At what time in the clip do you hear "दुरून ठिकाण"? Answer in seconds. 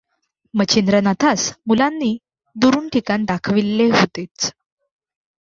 2.55-3.25